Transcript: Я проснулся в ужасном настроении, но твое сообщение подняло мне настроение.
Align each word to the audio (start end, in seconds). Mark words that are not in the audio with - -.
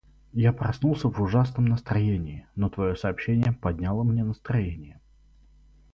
Я 0.41 0.51
проснулся 0.51 1.09
в 1.11 1.21
ужасном 1.21 1.65
настроении, 1.65 2.47
но 2.55 2.69
твое 2.69 2.95
сообщение 2.95 3.53
подняло 3.53 4.01
мне 4.01 4.23
настроение. 4.23 4.99